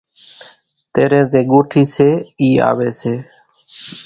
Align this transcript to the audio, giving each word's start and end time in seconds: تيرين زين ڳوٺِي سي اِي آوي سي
تيرين 0.93 1.25
زين 1.31 1.45
ڳوٺِي 1.51 1.83
سي 1.93 2.09
اِي 2.41 2.49
آوي 2.69 2.89
سي 2.99 3.13